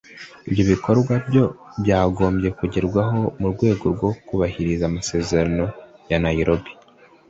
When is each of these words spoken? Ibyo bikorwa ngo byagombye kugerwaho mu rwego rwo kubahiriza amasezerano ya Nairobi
Ibyo 0.47 0.63
bikorwa 0.71 1.13
ngo 1.25 1.43
byagombye 1.81 2.49
kugerwaho 2.59 3.19
mu 3.39 3.47
rwego 3.53 3.83
rwo 3.93 4.09
kubahiriza 4.27 4.83
amasezerano 4.87 5.65
ya 6.09 6.17
Nairobi 6.23 6.71